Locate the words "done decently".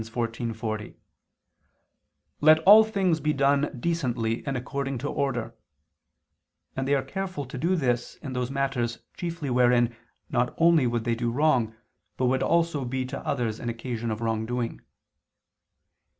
3.33-4.43